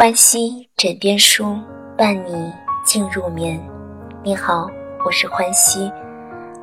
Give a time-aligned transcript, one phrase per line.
[0.00, 1.58] 欢喜枕边书，
[1.96, 2.52] 伴你
[2.84, 3.60] 进入眠。
[4.22, 4.68] 你好，
[5.04, 5.90] 我是欢喜，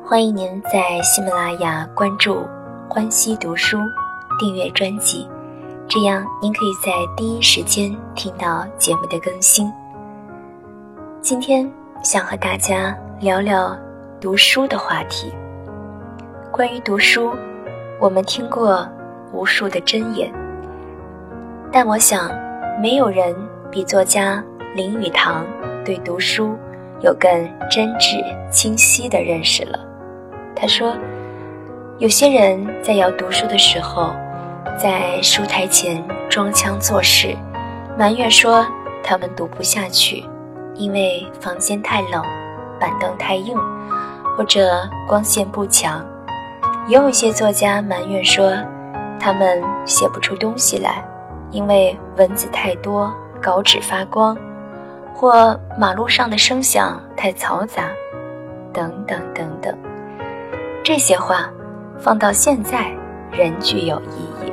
[0.02, 2.46] 欢迎您在喜马拉雅关注
[2.88, 3.76] “欢喜读书”，
[4.40, 5.28] 订阅专辑，
[5.86, 9.70] 这样您可以在第一时间听到节目的更新。
[11.20, 11.70] 今天
[12.02, 13.76] 想和大家聊聊
[14.18, 15.30] 读书的话题。
[16.50, 17.34] 关于读书，
[18.00, 18.88] 我们听过
[19.30, 20.32] 无数的箴言，
[21.70, 22.45] 但我想。
[22.78, 23.34] 没有人
[23.70, 25.46] 比作家林语堂
[25.82, 26.54] 对读书
[27.00, 27.30] 有更
[27.70, 29.78] 真挚、清晰的认识了。
[30.54, 30.94] 他说
[31.98, 34.14] ：“有些人在要读书的时候，
[34.78, 37.34] 在书台前装腔作势，
[37.98, 38.66] 埋怨说
[39.02, 40.22] 他们读不下去，
[40.74, 42.22] 因为房间太冷，
[42.78, 43.56] 板凳太硬，
[44.36, 46.04] 或者光线不强。
[46.88, 48.52] 也有一些作家埋怨说，
[49.18, 51.02] 他们写不出东西来。”
[51.56, 53.10] 因为文字太多，
[53.42, 54.36] 稿纸发光，
[55.14, 57.84] 或马路上的声响太嘈杂，
[58.74, 59.74] 等等等等，
[60.84, 61.50] 这些话
[61.98, 62.94] 放到现在
[63.32, 64.52] 仍具有意义。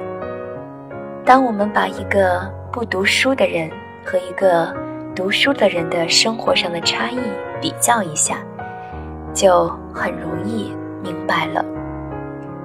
[1.26, 3.70] 当我们把一个不读书的人
[4.06, 4.74] 和一个
[5.14, 7.20] 读书的人的生活上的差异
[7.59, 8.38] 比较一下，
[9.34, 11.66] 就很容易明白了。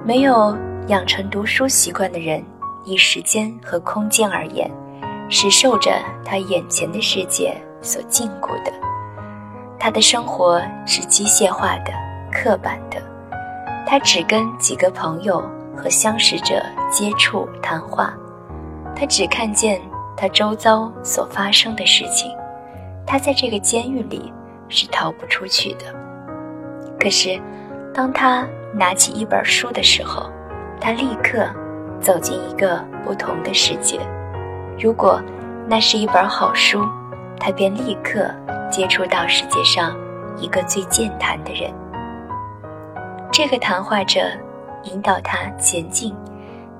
[0.05, 2.41] 没有养成读书习惯的人。
[2.89, 4.69] 以时间和空间而言，
[5.29, 5.91] 是受着
[6.25, 8.71] 他眼前的世界所禁锢的。
[9.77, 11.93] 他的生活是机械化的、
[12.31, 12.99] 刻板的。
[13.85, 15.41] 他只跟几个朋友
[15.77, 18.13] 和相识者接触谈话。
[18.95, 19.79] 他只看见
[20.17, 22.35] 他周遭所发生的事情。
[23.05, 24.33] 他在这个监狱里
[24.67, 25.85] 是逃不出去的。
[26.99, 27.39] 可是，
[27.93, 30.29] 当他拿起一本书的时候，
[30.81, 31.47] 他立刻。
[32.01, 33.99] 走进一个不同的世界。
[34.79, 35.21] 如果
[35.67, 36.83] 那是一本好书，
[37.39, 38.29] 他便立刻
[38.69, 39.95] 接触到世界上
[40.37, 41.71] 一个最健谈的人。
[43.31, 44.21] 这个谈话者
[44.83, 46.15] 引导他前进，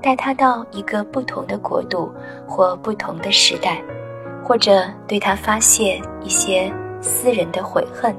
[0.02, 2.12] 带他到一个不同的国度
[2.48, 3.80] 或不同的时代，
[4.44, 8.14] 或者对他发泄一些私人的悔恨，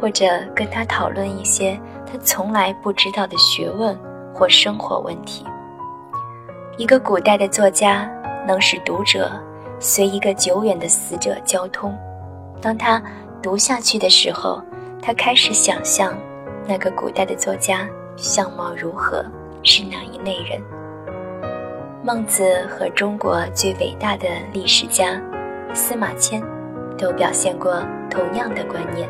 [0.00, 0.24] 或者
[0.54, 3.96] 跟他讨论一些他从来不知道的学问
[4.32, 5.44] 或生活问题。
[6.78, 8.10] 一个古代的作家
[8.46, 9.30] 能使读者
[9.78, 11.94] 随一个久远的死者交通。
[12.62, 13.00] 当他
[13.42, 14.62] 读下去的时候，
[15.02, 16.16] 他开始想象
[16.66, 19.22] 那个古代的作家相貌如何，
[19.62, 20.58] 是哪一类人。
[22.02, 25.20] 孟子和中国最伟大的历史家
[25.74, 26.42] 司马迁
[26.96, 29.06] 都表现过同样的观念：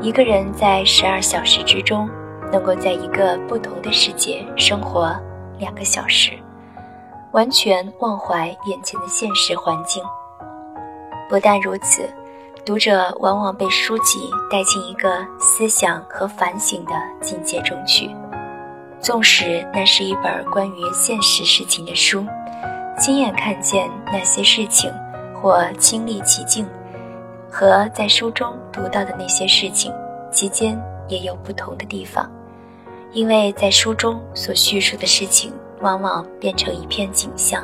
[0.00, 2.10] 一个人在十二小时之中，
[2.50, 5.14] 能够在一个不同的世界生活
[5.60, 6.32] 两个小时。
[7.34, 10.00] 完全忘怀眼前的现实环境。
[11.28, 12.08] 不但如此，
[12.64, 18.08] 读者往往被书籍带进一个思想和反省的境界中去。
[19.00, 22.24] 纵使那是一本关于现实事情的书，
[22.96, 24.92] 亲眼看见那些事情，
[25.34, 26.64] 或亲历其境，
[27.50, 29.92] 和在书中读到的那些事情，
[30.30, 32.30] 其间也有不同的地方，
[33.10, 35.52] 因为在书中所叙述的事情。
[35.84, 37.62] 往往变成一片景象，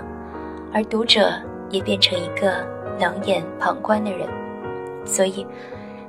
[0.75, 1.32] 而读者
[1.70, 2.62] 也变成一个
[3.00, 4.28] 冷眼旁观的人。
[5.06, 5.47] 所以，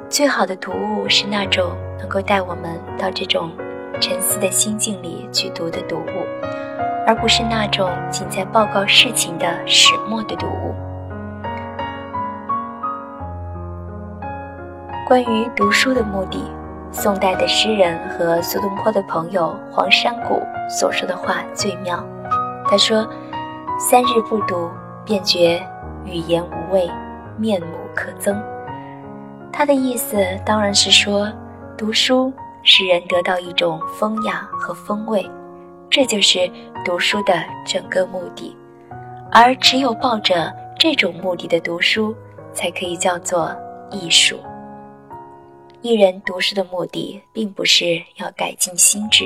[0.10, 3.50] 最好的读物是那种能够带我们到这种
[4.02, 6.28] 沉思的心境里去读的读物，
[7.08, 10.76] 而不是那种仅在报告事情的始末的读物。
[15.08, 16.44] 关于读书的目的。
[16.92, 22.04] 宋代的诗人和苏东坡的朋友黄山谷所说的话最妙。
[22.66, 23.08] 他说
[23.80, 24.70] ：“三日不读，
[25.06, 25.66] 便觉
[26.04, 26.90] 语言无味，
[27.38, 28.36] 面目可憎。”
[29.52, 31.32] 他的意思当然是说，
[31.78, 32.32] 读书
[32.64, 35.30] 使人得到一种风雅和风味，
[35.90, 36.50] 这就是
[36.84, 37.34] 读书的
[37.66, 38.56] 整个目的。
[39.32, 42.14] 而只有抱着这种目的的读书，
[42.54, 43.56] 才可以叫做
[43.90, 44.38] 艺术。
[45.84, 49.26] 一人读书的目的，并不是要改进心智，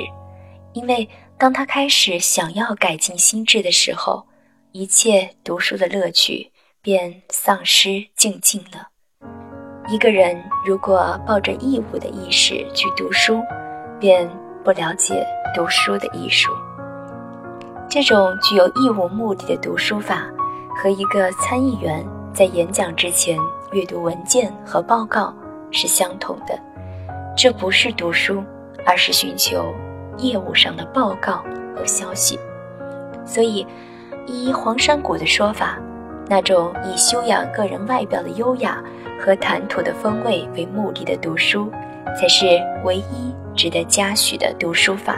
[0.72, 1.06] 因为
[1.36, 4.26] 当他开始想要改进心智的时候，
[4.72, 6.50] 一切读书的乐趣
[6.80, 8.88] 便丧失静静了。
[9.90, 13.42] 一个人如果抱着义务的意识去读书，
[14.00, 14.26] 便
[14.64, 16.50] 不了解读书的艺术。
[17.86, 20.26] 这种具有义务目的的读书法，
[20.74, 23.38] 和一个参议员在演讲之前
[23.72, 25.36] 阅读文件和报告。
[25.76, 26.58] 是相同的，
[27.36, 28.42] 这不是读书，
[28.86, 29.74] 而是寻求
[30.16, 31.44] 业务上的报告
[31.76, 32.40] 和消息。
[33.26, 33.66] 所以，
[34.26, 35.78] 依黄山谷的说法，
[36.28, 38.82] 那种以修养个人外表的优雅
[39.20, 41.70] 和谈吐的风味为目的的读书，
[42.18, 42.46] 才是
[42.82, 45.16] 唯一值得嘉许的读书法。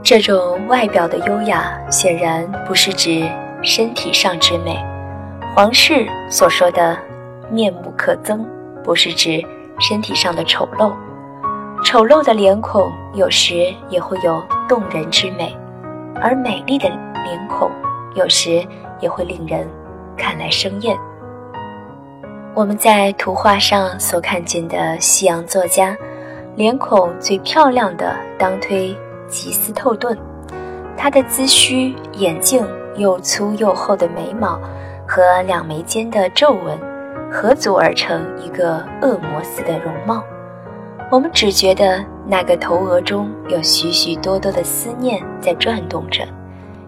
[0.00, 3.28] 这种外表的优雅，显然不是指
[3.62, 4.78] 身体上之美。
[5.56, 6.96] 皇室所说的
[7.50, 8.38] “面目可憎”，
[8.88, 9.44] 不是指
[9.78, 10.90] 身体上的丑陋。
[11.84, 15.54] 丑陋的脸孔有时也会有动人之美，
[16.22, 16.88] 而美丽的
[17.22, 17.70] 脸孔
[18.14, 18.66] 有时
[18.98, 19.68] 也会令人
[20.16, 20.96] 看来生厌。
[22.54, 25.94] 我们在图画上所看见的西洋作家，
[26.56, 28.96] 脸孔最漂亮的当推
[29.26, 30.16] 吉斯透顿，
[30.96, 34.58] 他的髭须、眼镜、又粗又厚的眉毛
[35.06, 36.78] 和两眉间的皱纹，
[37.30, 40.22] 合组而成一个恶魔似的容貌。
[41.10, 46.26] 我们只觉得那个头额中有许许多多的思念在转动着，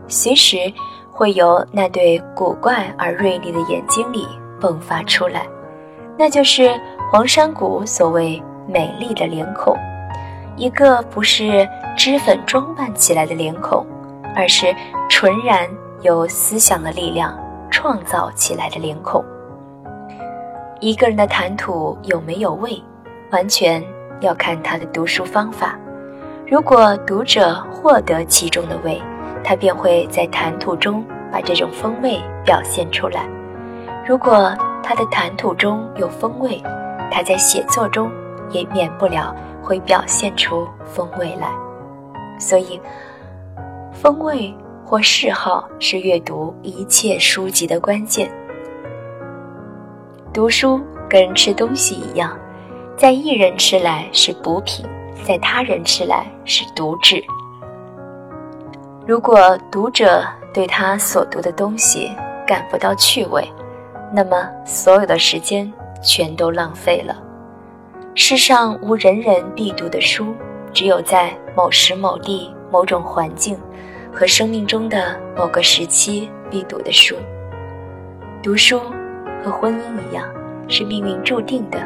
[0.08, 0.72] 随时
[1.10, 4.28] 会由那对古怪而锐利的眼睛里
[4.60, 5.46] 迸发出来。
[6.18, 6.78] 那就是
[7.10, 9.74] 黄山谷所谓美丽的脸孔，
[10.56, 11.66] 一个不是
[11.96, 13.86] 脂粉装扮起来的脸孔，
[14.36, 14.74] 而是
[15.08, 15.66] 纯然
[16.02, 17.34] 由思想的力量
[17.70, 19.24] 创造起来的脸孔。
[20.80, 22.82] 一个人的谈吐有没有味，
[23.30, 23.82] 完全。
[24.20, 25.78] 要看他的读书方法，
[26.46, 29.00] 如果读者获得其中的味，
[29.42, 33.22] 他便会在谈吐中把这种风味表现出来；
[34.06, 36.62] 如果他的谈吐中有风味，
[37.10, 38.12] 他在写作中
[38.50, 41.50] 也免不了会表现出风味来。
[42.38, 42.78] 所以，
[43.90, 44.54] 风味
[44.84, 48.30] 或嗜好是阅读一切书籍的关键。
[50.32, 52.38] 读书跟吃东西一样。
[52.96, 54.84] 在一人吃来是补品，
[55.24, 57.22] 在他人吃来是毒质。
[59.06, 60.22] 如果读者
[60.52, 62.12] 对他所读的东西
[62.46, 63.42] 感不到趣味，
[64.12, 65.72] 那么所有的时间
[66.02, 67.16] 全都浪费了。
[68.14, 70.34] 世上无人人必读的书，
[70.72, 73.58] 只有在某时某地、某种环境
[74.12, 77.16] 和生命中的某个时期必读的书。
[78.42, 78.80] 读书
[79.44, 80.28] 和婚姻一样，
[80.68, 81.78] 是命运注定的，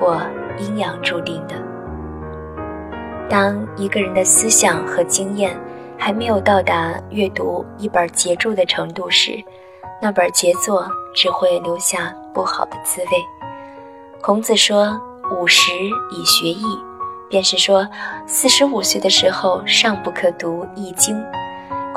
[0.00, 0.20] 或。
[0.60, 1.54] 阴阳注定的。
[3.30, 5.56] 当一个人的思想和经验
[5.96, 9.40] 还没有到达阅读一本杰作的程度时，
[10.02, 13.08] 那本杰作只会留下不好的滋味。
[14.20, 15.00] 孔子说
[15.40, 15.70] ：“五十
[16.10, 16.64] 以学艺”，
[17.30, 17.86] 便是说
[18.26, 21.16] 四十五岁的时候尚不可读《易经》。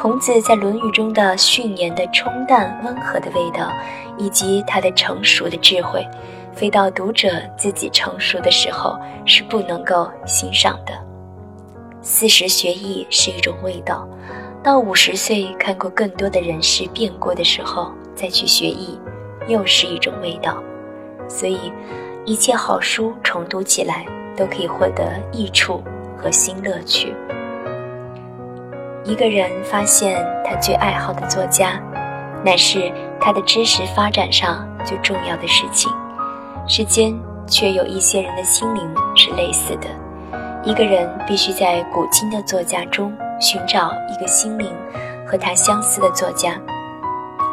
[0.01, 3.71] 孔子在《论语》中的训言的冲淡温和的味道，
[4.17, 6.03] 以及他的成熟的智慧。
[6.55, 10.93] 非到读者自己成熟的时候是不能够欣赏的。
[12.01, 14.09] 四十学艺是一种味道，
[14.63, 18.99] 到五十岁看过更多的人事变过的时候再去学艺，
[19.47, 20.57] 又是一种味道。
[21.29, 21.71] 所以，
[22.25, 24.03] 一切好书重读起来
[24.35, 25.83] 都可以获得益处
[26.17, 27.13] 和新乐趣。
[29.03, 31.81] 一个人发现他最爱好的作家，
[32.45, 35.91] 乃是他的知识发展上最重要的事情。
[36.67, 39.87] 世间却有一些人的心灵是类似的，
[40.63, 44.71] 一个人必须在古今的作家中寻找一个心灵
[45.25, 46.55] 和他相似的作家，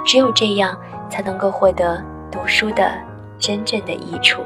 [0.05, 0.79] 只有这样
[1.09, 2.93] 才能够获得读书的
[3.39, 4.43] 真正的益处。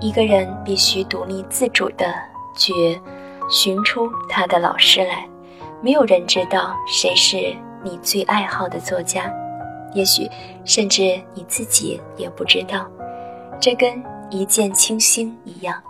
[0.00, 2.06] 一个人必须独立自主的
[2.54, 3.00] 去
[3.48, 5.28] 寻出他的老师来，
[5.82, 9.32] 没有人知道谁是你最爱好的作家。
[9.94, 10.28] 也许，
[10.64, 12.86] 甚至你自己也不知道，
[13.60, 15.82] 这跟一见倾心一样。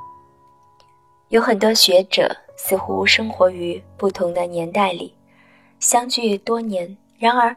[1.28, 5.12] 有很多学者似乎生活于不同的年代里，
[5.80, 7.56] 相距多年，然而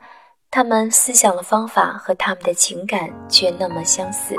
[0.50, 4.36] 他们思想的方法和他们的情感却那么相似，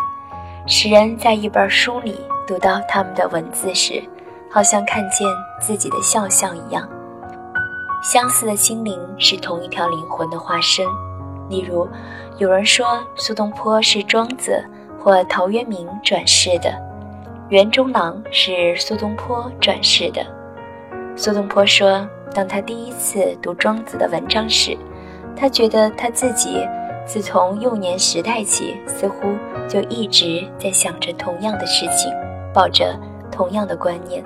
[0.67, 4.03] 使人在一本书里读到他们的文字时，
[4.51, 5.27] 好像看见
[5.61, 6.89] 自己的肖像一样。
[8.03, 10.85] 相似的心灵是同一条灵魂的化身。
[11.49, 11.89] 例如，
[12.39, 14.65] 有人说苏东坡是庄子
[14.99, 16.73] 或陶渊明转世的，
[17.49, 20.25] 袁中郎是苏东坡转世的。
[21.17, 24.79] 苏东坡说，当他第一次读庄子的文章时，
[25.37, 26.67] 他觉得他自己
[27.05, 29.35] 自从幼年时代起，似乎
[29.69, 32.13] 就一直在想着同样的事情，
[32.55, 32.99] 抱着
[33.31, 34.25] 同样的观念。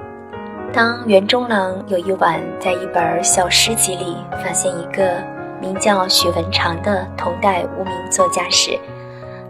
[0.75, 5.23] 当袁中郎有一晚在一本小诗集里发现一个。
[5.61, 8.79] 名叫许文长的同代无名作家时，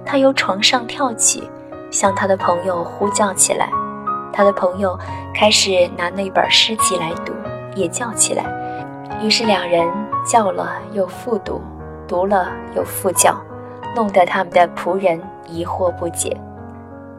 [0.04, 1.50] 他由床上跳起，
[1.90, 3.69] 向他的朋友呼叫起来。
[4.33, 4.97] 他的朋友
[5.35, 7.33] 开始拿那本诗集来读，
[7.75, 8.45] 也叫起来。
[9.21, 9.90] 于是两人
[10.25, 11.61] 叫了又复读，
[12.07, 13.35] 读了又复教，
[13.97, 16.37] 弄得他们的仆人疑惑不解。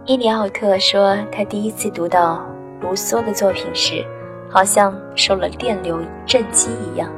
[0.06, 2.46] 伊里奥特说，他第一次读到
[2.82, 4.06] 卢梭的作品时，
[4.50, 7.10] 好像受了电流震击一样。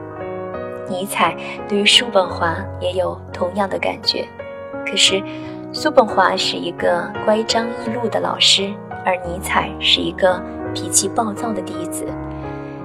[0.89, 1.35] 尼采
[1.67, 4.25] 对于叔本华也有同样的感觉，
[4.85, 5.21] 可是
[5.73, 8.73] 叔本华是一个乖张易怒的老师，
[9.05, 10.41] 而尼采是一个
[10.73, 12.05] 脾气暴躁的弟子，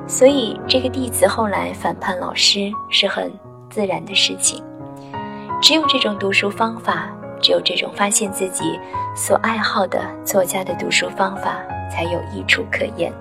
[0.09, 3.33] 所以这个弟子后来反叛老师是很
[3.71, 4.63] 自然的事情。
[5.61, 7.09] 只有这种读书方法，
[7.43, 8.79] 只有这种发现自己
[9.15, 13.13] 所爱好的作家的读书方法，才有益处可言。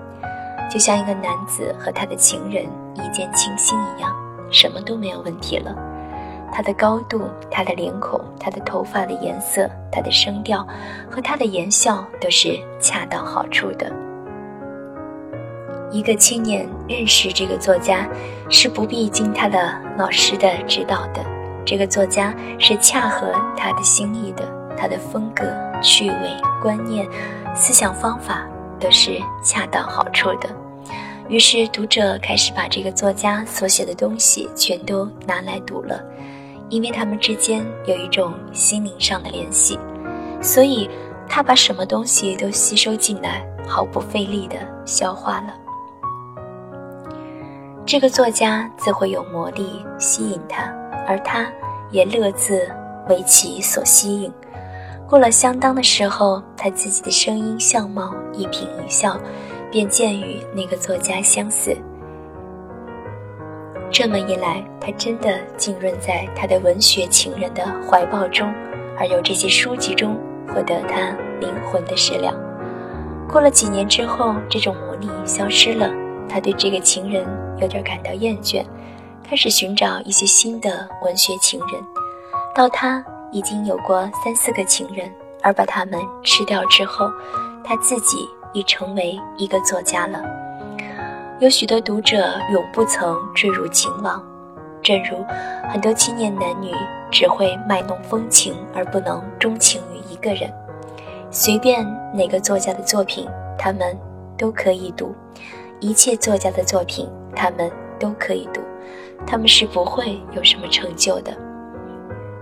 [0.70, 2.64] 就像一个男子和他的情人
[2.94, 4.10] 一见倾心一样。
[4.54, 5.74] 什么都没有问题了，
[6.52, 10.66] 他的高度，他的脸孔，他的头发的颜色，他的声调，
[11.10, 13.90] 和他的言笑都是恰到好处的。
[15.90, 18.06] 一个青年认识这个作家，
[18.50, 21.31] 是不必经他的老师的指导的。
[21.64, 24.44] 这个作家是恰合他的心意的，
[24.76, 25.44] 他的风格、
[25.80, 27.08] 趣味、观念、
[27.54, 28.46] 思想方法
[28.80, 30.48] 都是恰到好处的。
[31.28, 36.02] 于是，读者开始把这个作家所写的东西全都拿来读了，
[36.68, 39.78] 因为他们之间有一种心灵上的联系，
[40.42, 40.90] 所以
[41.28, 45.54] 他把什么东西都吸收进来，毫不费力地消化了。
[47.86, 50.72] 这个作家自会有魔力吸引他，
[51.06, 51.46] 而他
[51.90, 52.68] 也乐自
[53.08, 54.32] 为其所吸引。
[55.08, 59.18] 过了相当的时候，他自己的声音、相貌一颦一笑。
[59.72, 61.74] 便渐与那个作家相似。
[63.90, 68.52] 这么一来，他真的浸润在他的文学情人的怀抱中，
[68.98, 70.14] 而由这些书籍中
[70.46, 72.34] 获得他灵魂的食粮。
[73.26, 75.90] 过了几年之后，这种魔力消失了，
[76.28, 77.24] 他对这个情人
[77.58, 78.62] 有点感到厌倦，
[79.32, 81.82] 开始寻找一些新的文学情人。
[82.54, 85.10] 到他已经有过三四个情人，
[85.40, 87.10] 而把他们吃掉之后，
[87.64, 88.28] 他自己。
[88.54, 90.22] 已成为一个作家了。
[91.40, 94.22] 有许多读者永不曾坠入情网，
[94.82, 95.24] 正如
[95.70, 96.70] 很多青年男女
[97.10, 100.52] 只会卖弄风情而不能钟情于一个人。
[101.30, 103.26] 随便哪个作家的作品，
[103.58, 103.98] 他们
[104.36, 105.14] 都可以读；
[105.80, 108.60] 一切作家的作品，他们都可以读。
[109.26, 111.32] 他们是不会有什么成就的。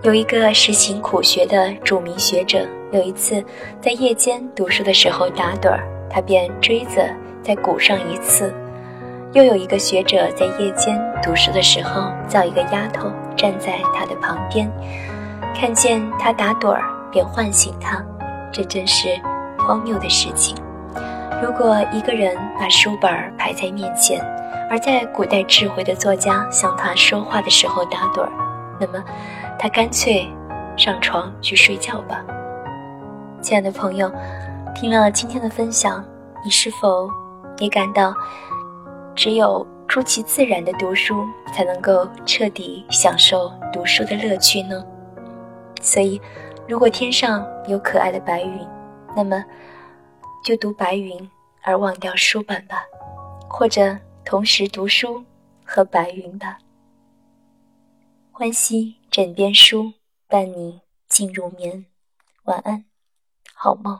[0.03, 3.43] 有一个实行苦学的著名学者，有一次
[3.79, 5.87] 在夜间读书的时候打盹儿。
[6.13, 7.01] 他便锥子
[7.41, 8.53] 在鼓上一刺。
[9.31, 14.69] 又有一个学者在夜间读书的时候，叫一个丫头站在他的旁边，
[15.55, 18.03] 看见他打盹儿，便唤醒他。
[18.51, 19.07] 这真是
[19.59, 20.53] 荒谬的事情。
[21.41, 24.19] 如果一个人把书本排在面前，
[24.71, 28.31] 而在古代智慧的作家向他说话的时候打盹儿，
[28.79, 29.03] 那么
[29.59, 30.25] 他干脆
[30.77, 32.23] 上床去睡觉吧。
[33.41, 34.09] 亲爱的朋友。
[34.73, 36.01] 听了今天的分享，
[36.45, 37.09] 你是否
[37.57, 38.15] 也感到，
[39.13, 44.81] 只有出其自然的读书，才能够彻底享受读书的乐趣呢？
[45.81, 46.21] 所以，
[46.69, 48.65] 如果天上有可爱的白云，
[49.13, 49.43] 那么
[50.41, 51.29] 就读白云
[51.63, 52.81] 而忘掉书本吧，
[53.49, 53.97] 或者
[54.31, 55.25] 同时读书
[55.61, 56.57] 和白云吧。
[58.31, 59.91] 欢喜枕边书，
[60.25, 61.85] 伴你进入眠，
[62.43, 62.85] 晚安，
[63.53, 63.99] 好梦。